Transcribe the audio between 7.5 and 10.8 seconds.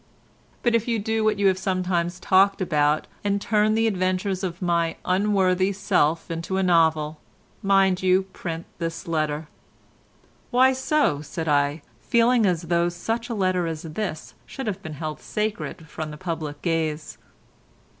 mind you print this letter." "Why